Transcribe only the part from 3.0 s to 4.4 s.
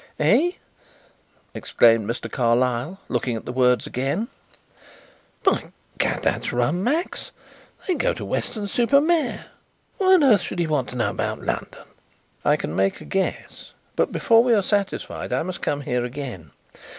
looking at the words again,